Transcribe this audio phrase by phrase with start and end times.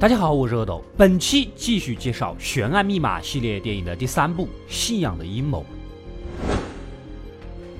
[0.00, 5.66] 大家好，我是阿斗，本期继续介绍《悬案密码》系列电影的第三部《信仰的阴谋》。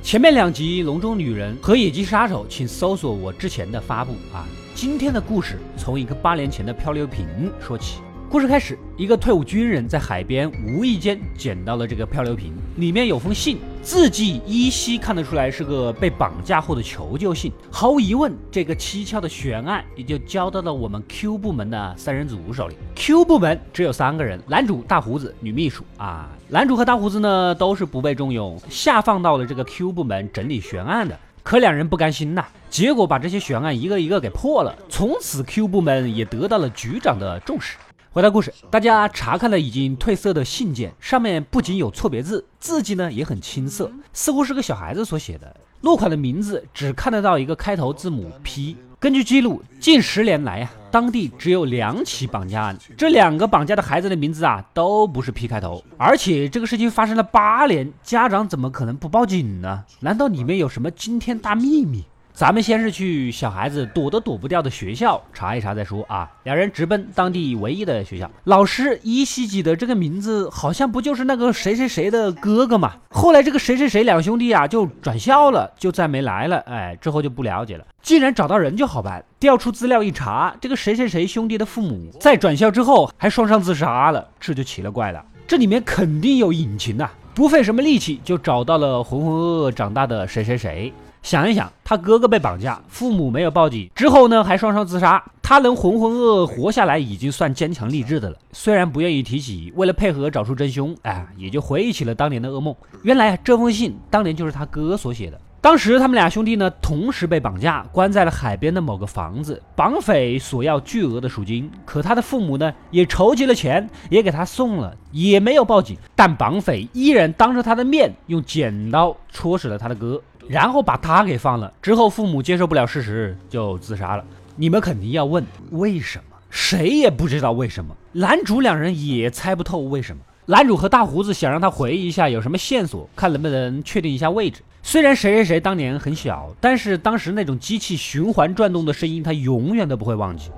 [0.02, 4.44] 前面两集《笼中女人》和《野鸡杀手》，请搜索我之前的发布啊。
[4.74, 7.24] 今天的故事从一个八年前的漂流瓶
[7.60, 8.00] 说起。
[8.28, 13.58] 故事开始，一个退伍军人在海边无意间捡到了这个漂流瓶，里面有封信，
[13.88, 17.50] 字迹依稀看得出来是个被绑架后的求救信。
[17.72, 22.76] 毫无疑问，这个蹊跷的悬案也就交到了我们 Q 部门的三人组手里。
[22.94, 25.82] Q 部门只有三个人：男主、大胡子、女秘书。
[25.96, 31.18] 啊，男主和大胡子呢都是不被重用，下放到了这个 Q 部门整理悬案的。
[31.42, 37.78] 可两人不甘心呐，结果把这些悬案一个一个给破了，从此 Q 部门也得到了局长的重视。
[38.10, 45.54] 回到故事，大家查看了已经褪色的信件，上面不仅有错别字，字迹呢也很青涩，似乎是个小孩子所写的。
[45.82, 48.76] 落款的名字只看得到一个开头字母 P。
[48.98, 59.84] 根据记录，近十年来啊，当地只有两起绑架案，这两个绑架的孩子的名字啊都不是 P 开头，而且这个事情发生了八年，家长怎么可能不报警呢？
[60.00, 62.04] 难道里面有什么惊天大秘密？
[62.38, 66.30] 咱们先是去小孩子躲都躲不掉的学校查一查再说啊！
[66.44, 72.92] 两人直奔当地唯一的学校，老师依稀记得这个名字，好像不就是那个谁谁谁的哥哥嘛？
[73.10, 76.58] 后来这个谁谁谁两兄弟啊就转校了，就再没来了。
[76.58, 77.84] 哎，之后就不了解了。
[78.02, 87.10] 既然找到人就好办，调出资料一查，这个谁谁谁兄弟的父母在转校之后还双双自杀了，这就奇了怪了，这里面肯定有隐情呐！
[87.34, 90.92] 不费什么力气就找到了浑浑噩噩长大的谁谁谁。
[91.28, 98.36] 想一想，他哥哥被绑架，父母没有报警，之后呢还双双自杀，他能浑浑噩噩活下来，已经算坚强励志的了。
[98.50, 102.74] 虽然不愿意提起，为了配合找出真凶，哎，也就回忆起了当年的噩梦。
[103.02, 105.38] 原来这封信当年就是他哥所写的。
[105.60, 109.60] 当时他们俩兄弟呢同时被绑架，关在了海边的某个房子。
[109.76, 115.98] 绑匪索要巨额的赎金，可他的父母呢也筹集了钱，也给他送了，也没有报警。
[116.14, 120.22] 但绑匪依然当着他的面用剪刀戳死了他的哥。
[120.48, 124.24] 然后把他给放了，之后父母接受不了事实就自杀了。
[124.56, 126.36] 你们肯定要问为什么？
[126.50, 127.94] 谁也不知道为什么。
[128.12, 130.22] 男主两人也猜不透为什么。
[130.46, 134.62] 男主和大胡子想让他回忆一下有什么线索，看能不能确定一下位置。
[134.82, 140.50] 虽然谁谁谁当年很小，但是当时那种机器循环转动的声音，他永远都不会忘记。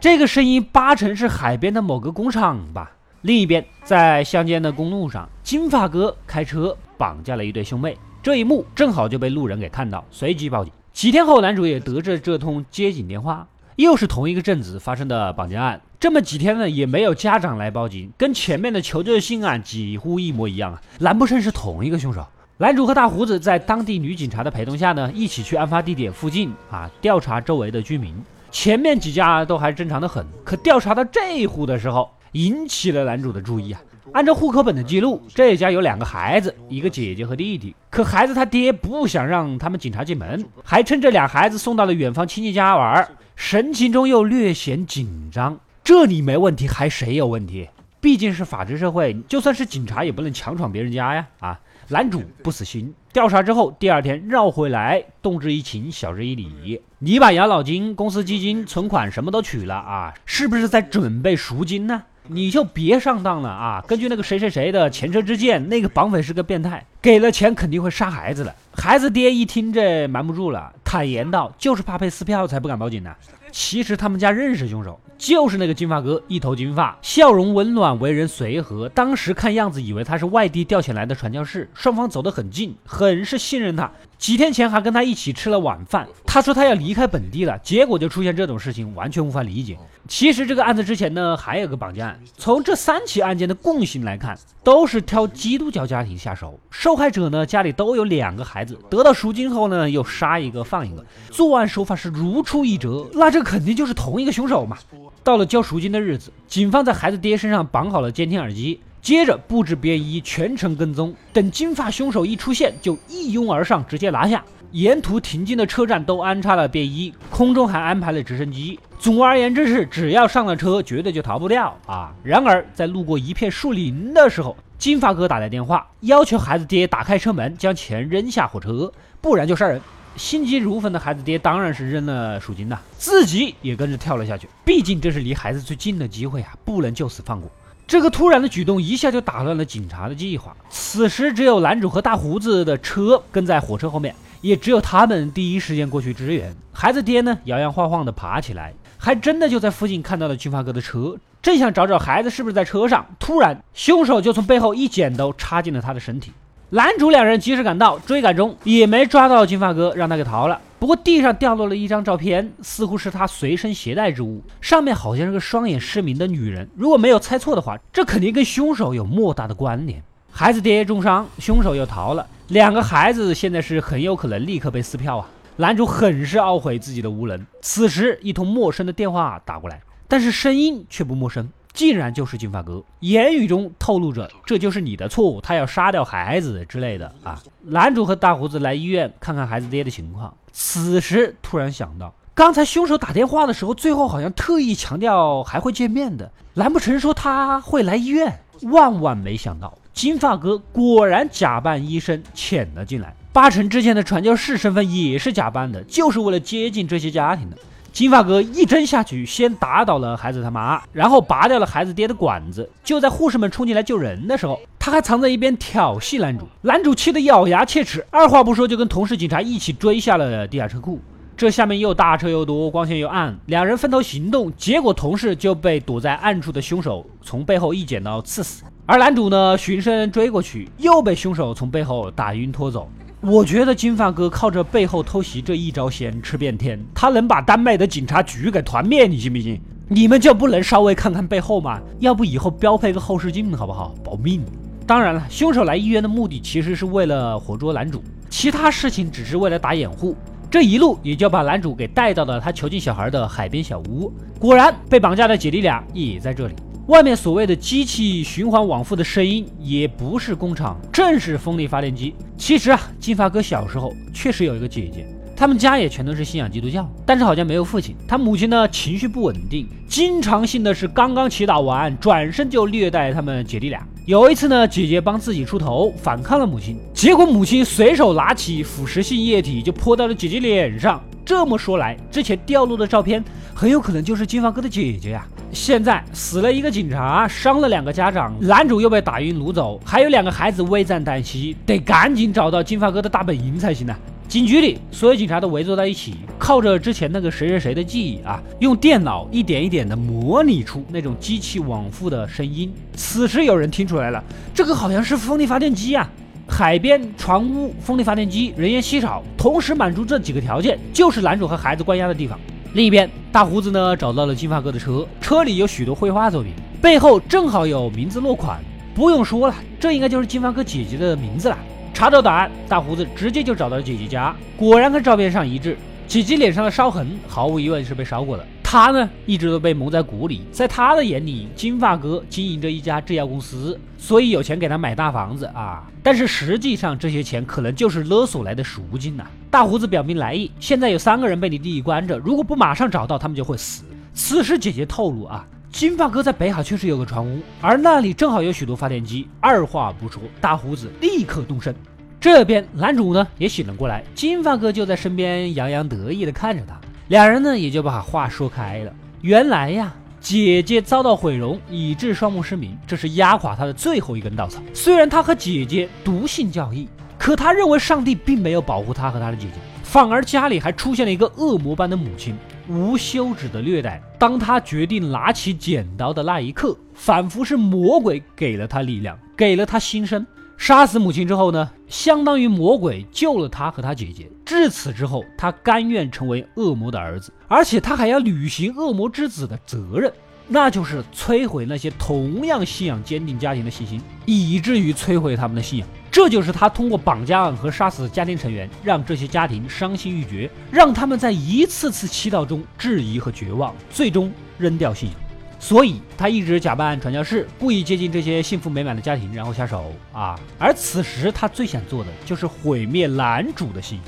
[0.00, 2.90] 这个声音八成是海边的某个工厂吧。
[3.20, 6.76] 另一边，在乡间的公路上，金发哥开车。
[7.02, 10.72] 绑架了一对兄妹，这一幕正好就被路人给看到，随即报警。
[10.92, 15.80] 几天后，男主也得知这通接警电话，又是同一个镇子发生的绑架案。
[15.98, 20.80] 这么几天呢，也没有家长来报警，跟前面的求救信案几乎一模一样啊！
[21.00, 22.24] 难不成是同一个凶手？
[22.58, 28.14] 男主和大胡子在当地女警察的陪同下呢，一起去案发地点附近啊调查周围的居民。
[28.52, 33.80] 前面几家都还正常的很，可调查到这一户的时候，引起了男主的注意啊。
[34.10, 37.74] 按照户口本的记录，这家有两个孩子，一个姐姐和弟弟。
[37.88, 45.58] 可孩子他爹不想让他们警察进门，还趁这俩孩子送到了远方亲戚家玩，神情中又略显紧张。
[45.84, 47.68] 这里没问题，还谁有问题？
[48.00, 51.26] 毕竟是法治社会，就算是警察也不能强闯别人家呀！
[51.38, 56.80] 啊，男主不死心，调查之后，第二天绕回来，动之以情，晓之以理。
[56.98, 62.02] 你把养老金、公司基金、存款什么都取了啊，是不是在准备赎金呢？
[62.28, 63.84] 你就别上当了啊！
[63.86, 68.54] 根据那个谁谁谁的前车之鉴，那个绑匪是个变态，给了钱肯定会杀孩子的。
[68.72, 73.12] 孩子爹一听这瞒不住了，坦言道：“就是怕被撕票才不敢报警呢。”
[73.50, 78.88] 其实他们家认识凶手，就是那个金发哥，一头金发，笑容温暖，为人随和。
[78.88, 83.90] 当时看样子以为他是外地调遣来的传教士，双方走得很近，很是信任他。
[84.16, 86.08] 几天前还跟他一起吃了晚饭。
[86.24, 89.76] 他说他要离开本地了，结果就出现这种事情，完全无法理解。
[90.08, 92.18] 其实这个案子之前呢，还有个绑架案。
[92.38, 96.58] 从这三起案件的共性来看，都是挑基督教家庭下手。
[96.70, 103.08] 受受害者呢，家里都有两个孩子，得到赎金后呢，又杀一个放一个，作案手法是如出一辙。
[103.14, 104.76] 那这肯定就是同一个凶手嘛。
[105.24, 108.78] 到了交赎金的日子，警方在孩子爹身上绑好了监听耳机。
[109.00, 111.14] 接着布置便衣，全程跟踪。
[111.32, 114.44] 等金发凶手一出现，就一拥而上，直接拿下。
[114.72, 118.78] 沿途停进的车站都安插了便衣，空中还安排了直升机。
[118.98, 122.12] 总而言之是，只要上了车，绝对就逃不掉啊！
[122.22, 129.80] 然而在路过一片树林的时候，金发哥打来电话，要求孩子爹打开车门，将钱扔下火车，不然就杀人。
[130.16, 134.48] 心急如焚的孩子爹当然是扔了赎金呐，自己也跟着跳了下去。
[134.64, 137.48] 毕竟这是离孩子最近的机会啊，不能就此放过。
[137.86, 140.52] 这个突然的举动一下就打乱了警察的计划。
[140.68, 146.52] 此时只有男主和大胡子的车跟在火车后面，也只有他们第一时间过去支援。
[146.72, 156.30] 孩子爹呢，摇摇晃晃地爬起来，还真的就在附近看到了金发哥的车，正想找找孩子是不是在车上，突然凶手就从背后一剪刀插进了他的身体。
[156.70, 160.60] 男主两人及时赶到，追赶中也没抓到金发哥，让他给逃了。
[160.78, 166.68] 不过地上掉落了一张照片，似乎是他随身携带之物，上面好像是个双眼失明的女人。
[166.76, 170.00] 如果没有猜错的话，这肯定跟凶手有莫大的关联。
[170.30, 175.28] 孩子爹重伤，凶手又逃了，两个孩子现在是很有可能立刻被撕票啊！
[175.56, 177.44] 男主很是懊悔自己的无能。
[177.60, 179.80] 此时一通陌生的电话打过来，
[180.12, 181.48] 但是声音却不陌生。
[181.72, 187.42] 竟然就是金发哥，言语中透露着这就是你的错误，他要杀掉孩子之类的啊。
[187.62, 198.38] 男主和大胡子来医院看看孩子爹的情况，此时突然想到，刚才凶手打电话的时候，最后好像特意强调还会见面的，难不成说他会来医院？
[198.64, 207.56] 万万没想到，金发哥果然假扮医生潜了进来，八成之前的传教士身份也是假扮的，就是为了接近这些家庭的。
[207.92, 212.68] 金发哥一针下去，先打倒了孩子他妈，然后拔掉了孩子爹的管子。
[212.82, 216.48] 就在护士们冲进来救人的时候，他还藏在一边挑衅男主。
[216.62, 220.98] 男主气得咬牙切齿，二话不说就跟同事警察一起追下了地下车库。
[221.36, 232.88] 这下面又大车又多，光线又暗，两人分头行动，结果同事就被躲在暗处的凶手从背后一剪刀刺死，而男主呢，循声追过去，又被凶手从背后打晕拖走。
[233.24, 239.60] 我觉得金发哥靠着背后偷袭这一招先吃遍天，他能把丹麦的警察局给团灭，你信不信？
[239.86, 241.80] 你们就不能稍微看看背后吗？
[242.00, 243.94] 要不以后标配个后视镜好不好？
[244.02, 244.42] 保命。
[244.88, 250.16] 当然了，凶手来医院的目的其实是为了活捉男主，其他事情只是为了打掩护。
[250.50, 254.12] 这一路也就把男主给带到了他囚禁小孩的海边小屋。
[254.40, 256.54] 果然，被绑架的姐弟俩也在这里。
[256.88, 262.12] 外面所谓的机器循环往复的声音，也不是工厂，正是风力发电机。
[262.36, 265.06] 其实啊，金发哥小时候确实有一个姐姐，
[265.36, 267.94] 他们家也全都是信仰基督教，但是好像没有父亲。
[268.08, 273.86] 他母亲呢，情绪不稳定，经常性的是刚刚祈祷完，转身就虐待他们姐弟俩。
[274.04, 281.00] 有一次呢，姐姐帮自己出头，反抗了母亲，结果母亲随手拿起腐蚀性液体就泼到了姐姐脸上。
[281.24, 285.24] 这么说来，之前掉落的照片很有可能就是金发哥的姐姐呀。
[285.52, 293.94] 现在死了一个警察，伤了两个家长，男主又被打晕掳走，还有两个孩子危在旦夕，得赶紧找到金发哥的大本营才行呢。
[294.26, 302.72] 警局里，所有警察都围坐在一起，靠着之前那个谁谁谁的记忆啊，用电脑一点一点的模拟出那种机器往复的声音。
[302.94, 306.10] 此时有人听出来了，这个好像是风力发电机啊！
[306.48, 312.40] 海边、船屋、风力发电机，人烟稀少，同时满足这几个条件，就是男主和孩子关押的地方。
[312.74, 318.58] 另一边，大胡子呢找到了金发哥的车，车里有许多绘画作品，背后正好有名字落款。
[318.94, 321.58] 不用说了，这应该就是金发哥姐姐的名字了。
[321.92, 325.76] 查找答案，大胡子直接就找到了姐姐家，果然跟照片上一致。
[326.06, 328.46] 姐姐脸上的烧痕，毫无疑问是被烧过的。
[328.72, 335.86] 他呢，一直都被蒙在鼓里，在他的眼里，金发哥经营着一家制药公司，所以有钱给他买大房子啊。
[336.02, 339.26] 但是实际上，这些钱可能就是勒索来的赎金呐。
[339.50, 343.84] 大胡子表明来意，现在有三个人被你弟弟关着，如果不马上找到，他们就会死。
[344.14, 349.28] 此时姐姐透露啊，金发哥在北海确实有个船屋，而那里正好有许多发电机。
[349.38, 351.76] 二话不说，大胡子立刻动身。
[352.18, 356.80] 这边男主呢也醒了过来，金发哥就在身边洋洋得意的看着他。
[357.08, 358.92] 两人呢也就把话说开了。
[359.20, 364.62] 原来呀，姐姐遭到毁容，以致双目失明，这是压垮他的最后一根稻草。
[364.72, 372.34] 虽然他和姐姐笃信教义，可他认为上帝并没有保护他和他的姐姐，反而家里还出现了一个恶魔般的母亲，
[372.68, 374.00] 无休止的虐待。
[374.18, 380.24] 当他决定拿起剪刀的那一刻，仿佛是魔鬼给了他力量，给了他新生。
[380.62, 384.30] 杀死母亲之后呢，相当于魔鬼救了他和他姐姐。
[384.44, 390.12] 至此之后，他甘愿成为恶魔的儿子，而且他还要履行恶魔之子的责任，
[390.46, 395.88] 那就是摧毁那些同样信仰坚定家庭的信心，以至于摧毁他们的信仰。
[396.12, 405.18] 这就是他通过绑架案和杀死家庭成员，让这些家庭伤心欲绝，让他们在一次次祈祷中质疑和绝望，最终扔掉信仰。
[405.62, 410.36] 所以他一直假扮传教士，故意接近这些幸福美满的家庭，然后下手啊。
[410.58, 414.06] 而此时他最想做的就是毁灭男主的信仰。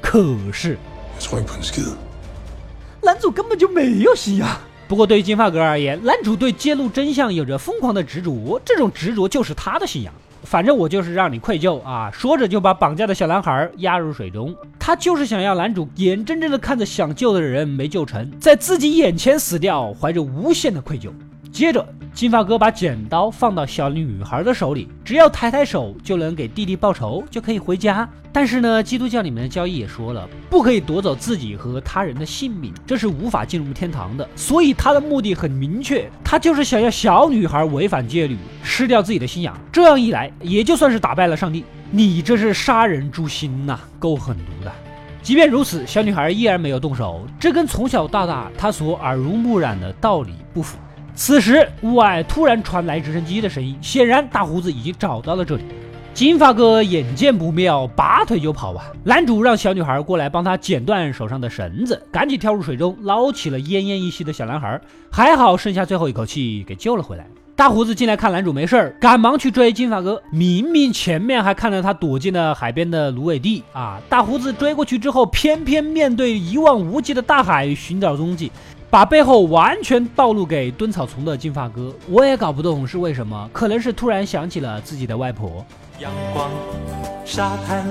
[0.00, 0.78] 可是，
[3.02, 4.48] 男主根本就没有信仰。
[4.86, 10.14] 不过对于金发哥而言，男主对揭露真相有着疯狂的执着，这种执着就是他的信仰。
[10.42, 12.10] 反正我就是让你愧疚啊！
[12.12, 14.54] 说着就把绑架的小男孩压入水中。
[14.78, 21.10] 他就是想要男主眼睁睁的看着想救的人没救成，在自己眼前死掉，怀着无限的愧疚。
[21.52, 28.08] 接着金发哥把剪刀放到小女孩的手里，只要抬抬手就能给弟弟报仇，就可以回家。
[28.32, 34.26] 但是呢，基督教里面的教义也说了，不可以夺走自己和他人的性命，这是无法进入天堂的。
[34.34, 39.54] 所以他的目的很明确，他就是想要小女孩违反戒律，失掉自己的信仰。
[39.70, 41.62] 这样一来，也就算是打败了上帝。
[41.90, 44.72] 你这是杀人诛心呐，够狠毒的。
[45.22, 50.78] 即便如此，小女孩依然没有动手，这跟从小到大她所耳濡目染的道理不符。
[51.14, 55.62] 此时，屋外突然传来直升机的声音，显然大胡子已经找到了这里。
[56.14, 58.84] 金发哥眼见不妙，拔腿就跑啊！
[59.04, 64.78] 男主让小女孩过来帮他剪断手上的绳子，赶紧跳入水中捞起了奄奄一息的小男孩，
[65.10, 67.26] 还好剩下最后一口气给救了回来。
[67.54, 70.20] 大胡子进来看男主没事儿，赶忙去追金发哥。
[70.30, 74.00] 明明前面还看到他躲进了海边的芦苇地啊！
[74.08, 78.50] 大胡子追过去之后，偏偏面对一望无际的大海寻找踪迹，
[78.92, 81.90] 把背后完全暴露给蹲草丛的金发哥。
[82.10, 85.64] 我也搞不懂是为什么，可能是突然想起了自己的外婆。
[85.98, 86.50] 阳光、
[87.24, 87.86] 沙滩、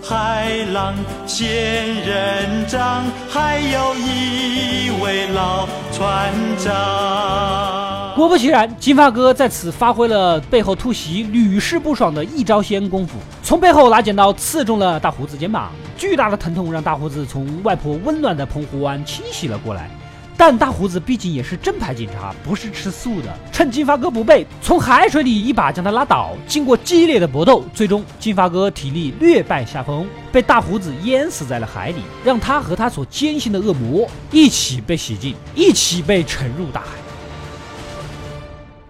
[0.00, 0.94] 海浪、
[1.26, 8.14] 仙人掌，还有一位老船长。
[8.14, 19.90] 果不其然，金发哥在此发挥了背后突袭屡试不爽的一招仙功夫，从背后拿剪刀刺中了大胡子肩膀，巨大的疼痛让大胡子从外婆温暖的澎湖湾清醒了过来。
[20.40, 26.30] 但大胡子毕竟也是正牌警察，不是吃素的，趁金发哥不备，从海水里一把将他拉倒。
[26.46, 37.07] 经过激烈的搏斗，最终金发哥体力略败下风，被大胡子淹死在了海里，让他和他所坚信的恶魔一起被洗净，一起被沉入大海。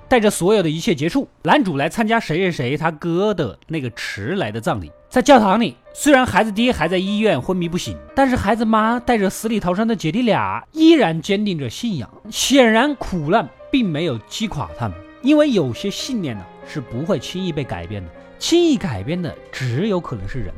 [0.08, 4.90] 带着所有的一切结束，男主来参加谁谁谁他哥的那个迟来的葬礼。
[5.10, 12.08] 在教堂里，虽然孩子爹还在医院昏迷不醒，但是孩子妈带着死里逃生的姐弟俩依然坚定着信仰。
[12.30, 20.52] 显然，苦难并没有击垮他们，因为有些信念呢是不会轻易被改变的，轻易改变的只有可能是人。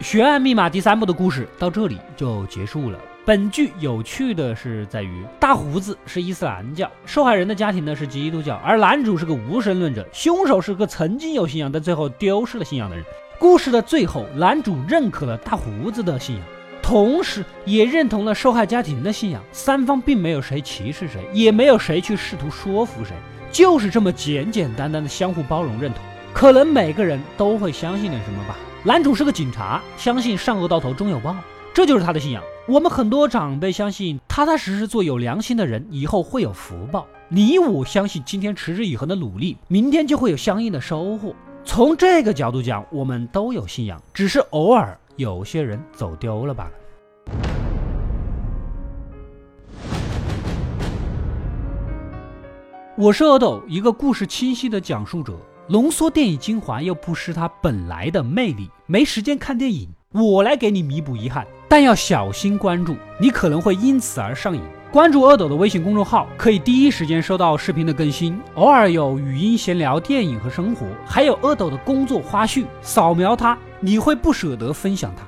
[0.00, 2.98] 悬案密码第三部的故事到这里就结束了。
[3.26, 13.04] 本剧有趣的是在于，大胡子是伊斯兰教，受害人的家庭呢是基督教，而男主是个无神论者，凶手是个曾经有信仰但最后丢失了信仰的人。
[13.36, 16.44] 故事的最后，男主认可了大胡子的信仰，
[16.80, 19.42] 同时也认同了受害家庭的信仰。
[19.50, 23.12] 三方并没有谁歧视谁，也没有谁去试图说服谁，
[23.50, 26.00] 就是这么简简单单的相互包容认同。
[26.32, 28.56] 可能每个人都会相信点什么吧。
[28.84, 31.34] 男主是个警察，相信善恶到头终有报。
[31.76, 32.42] 这就是他的信仰。
[32.66, 37.06] 我们很多长辈相信，踏踏实实做有良心的人，以后会有福报。
[37.28, 41.34] 你我相信，今天持之以恒的努力，明天就会有相应的收获。
[41.66, 46.70] 从这个角度讲，我们都有信仰，只是偶尔有些人走丢了罢了。
[52.96, 58.70] 我是阿斗，一个故事清晰的讲述者，浓缩电影精华又不失它本来的魅力。
[58.86, 59.86] 没时间看电影。
[60.12, 64.62] 我来给你弥补遗憾，但要小心关注，你可能会因此而上瘾。
[64.92, 72.64] 关注阿斗的微信公众号，可以第一时间收到视频的更新，偶尔有语音闲聊电影和生活，还有阿斗的工作花絮。
[72.80, 75.26] 扫描它，你会不舍得分享它。